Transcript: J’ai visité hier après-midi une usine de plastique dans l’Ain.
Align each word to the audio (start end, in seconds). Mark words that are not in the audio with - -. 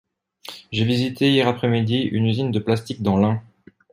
J’ai 0.71 0.83
visité 0.83 1.29
hier 1.31 1.47
après-midi 1.47 1.99
une 2.11 2.25
usine 2.25 2.49
de 2.49 2.57
plastique 2.57 3.03
dans 3.03 3.17
l’Ain. 3.17 3.43